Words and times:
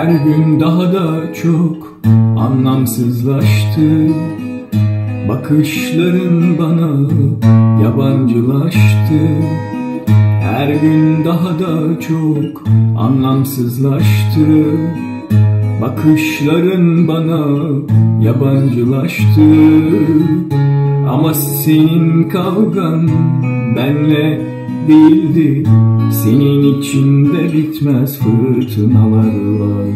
Her 0.00 0.10
gün 0.10 0.60
daha 0.60 0.92
da 0.92 1.34
çok 1.34 2.00
anlamsızlaştı. 2.38 4.08
Bakışların 5.28 6.58
bana 6.58 7.10
yabancılaştı. 7.82 9.20
Her 10.42 10.68
gün 10.68 11.24
daha 11.24 11.58
da 11.58 12.00
çok 12.00 12.62
anlamsızlaştı. 12.98 14.46
Bakışların 15.82 17.08
bana 17.08 17.46
yabancılaştı. 18.22 19.42
Ama 21.08 21.34
senin 21.34 22.28
kavgan 22.28 23.08
benle 23.76 24.59
değildi 24.88 25.64
Senin 26.12 26.80
içinde 26.80 27.52
bitmez 27.52 28.18
fırtınalar 28.18 29.60
var. 29.60 29.86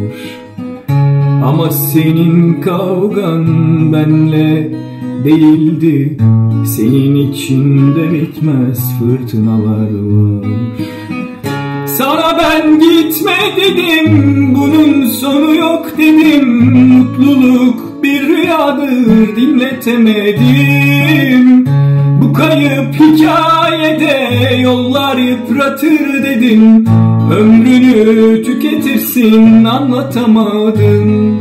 Ama 1.43 1.71
senin 1.71 2.61
kavgan 2.61 3.45
benle 3.93 4.71
değildi 5.23 6.17
Senin 6.65 7.15
içinde 7.31 8.11
bitmez 8.13 8.99
fırtınalar 8.99 9.89
var. 9.91 10.45
Sana 11.85 12.37
ben 12.39 12.79
gitme 12.79 13.35
dedim, 13.57 14.55
bunun 14.55 15.05
sonu 15.05 15.55
yok 15.55 15.85
dedim. 15.97 16.73
Mutluluk 16.73 18.03
bir 18.03 18.27
rüyadır 18.27 19.35
dinletemedim 19.35 21.65
kayıp 22.37 22.95
hikayede 22.99 24.55
yollar 24.55 25.17
yıpratır 25.17 26.23
dedim 26.23 26.85
Ömrünü 27.39 28.43
tüketirsin 28.43 29.65
anlatamadım 29.65 31.39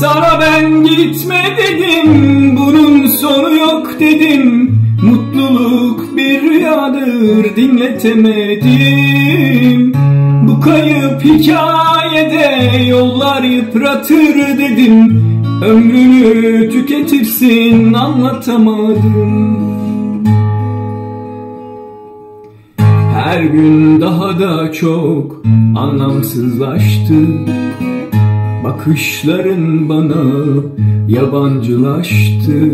Sana 0.00 0.40
ben 0.40 0.84
gitme 0.84 1.42
dedim, 1.58 2.56
bunun 2.56 3.06
sonu 3.06 3.54
yok 3.54 3.90
dedim. 4.00 4.74
Mutluluk 5.02 6.16
bir 6.16 6.42
rüyadır 6.42 7.56
dinletemedim. 7.56 9.92
Bu 10.42 10.60
kayıp 10.60 11.24
hikayede 11.24 12.76
yollar 12.88 13.42
yıpratır 13.42 14.58
dedim 14.58 15.24
Ömrünü 15.62 16.70
tüketirsin 16.70 17.92
anlatamadım. 17.92 19.58
Her 23.14 23.44
gün 23.44 24.00
daha 24.00 24.40
da 24.40 24.72
çok 24.72 25.42
anlamsızlaştı. 25.76 27.14
Bakışların 28.64 29.88
bana 29.88 30.24
yabancılaştı. 31.08 32.70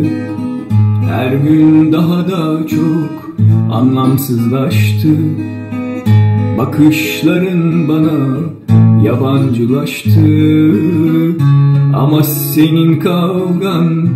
Her 1.10 1.32
gün 1.32 1.92
daha 1.92 2.28
da 2.28 2.66
çok 2.66 3.34
anlamsızlaştı. 3.72 5.08
Bakışların 6.58 7.88
bana 7.88 8.38
yabancılaştı 9.04 10.20
Ama 11.96 12.22
senin 12.22 13.00
kavgan 13.00 14.08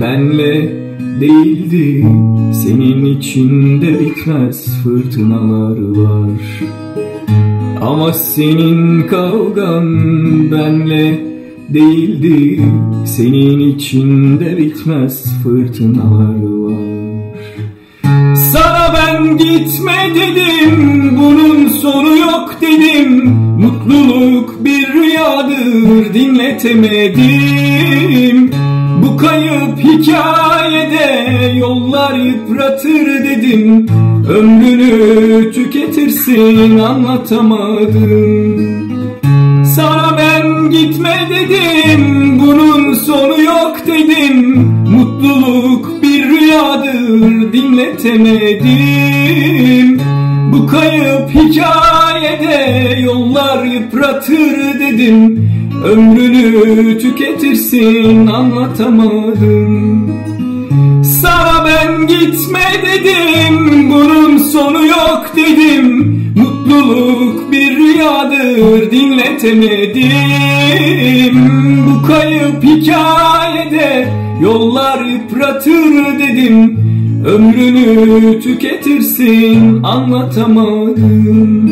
benle 0.00 0.72
değildi. 1.20 2.06
Senin 2.52 3.04
içinde 3.04 4.00
bitmez 4.00 4.82
fırtınalar 4.82 5.78
var. 5.80 6.30
Ama 7.80 8.12
senin 8.12 9.06
kavgan 9.06 9.86
benle 10.52 11.20
değildi. 11.68 12.60
Senin 13.06 13.58
içinde 13.58 14.58
bitmez 14.58 15.42
fırtınalar 15.42 16.42
var. 16.42 16.74
Sana 18.34 18.94
ben 18.94 19.36
gitme 19.38 19.94
dedim 20.14 20.63
rüyadır 25.14 26.14
dinletemedim. 26.14 28.50
Bu 29.02 29.16
kayıp 29.16 29.78
hikayede 29.78 31.32
yollar 31.58 32.14
yıpratır 32.14 33.24
dedim. 33.24 33.86
Ömrünü 34.28 35.52
tüketirsin 35.52 36.78
anlatamadım. 36.78 38.74
Sana 39.64 40.18
ben 40.18 40.70
gitme 40.70 41.28
dedim 41.30 42.24
Bunun 42.46 42.94
sonu 42.94 43.42
yok 43.42 43.76
dedim. 43.86 44.54
Mutluluk 44.90 46.02
bir 46.02 46.28
rüyadır 46.28 47.52
dinletemedim. 47.52 50.00
Bu 50.52 50.66
kayıp 50.66 51.34
hikayede 52.24 53.00
yollar 53.00 53.64
yıpratır 53.64 54.80
dedim. 54.80 55.50
Ömrünü 55.84 56.98
tüketirsin 56.98 58.26
anlatamadım. 58.26 60.14
Sana 61.04 61.66
ben 61.66 62.06
gitme 62.06 62.60
dedim 62.82 63.90
Bunun 63.92 64.38
sonu 64.38 64.86
yok 64.86 65.30
dedim. 65.36 66.14
Mutluluk 66.36 67.52
bir 67.52 67.76
rüyadır 67.76 68.90
dinletemedim. 68.90 70.14
Bu 71.86 72.02
kayıp 72.06 72.64
hikayede 72.64 74.08
yollar 74.42 75.04
yıpratır 75.04 76.18
dedim. 76.18 76.78
Ömrünü 77.26 78.40
tüketirsin 78.40 79.82
anlatamadım 79.82 81.70